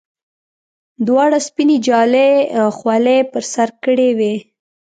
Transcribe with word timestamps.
دواړو 1.07 1.37
سپینې 1.47 1.77
جالۍ 1.87 2.31
خولۍ 2.77 3.19
پر 3.31 3.43
سر 3.53 3.69
کړې 3.83 4.09
وې. 4.17 4.35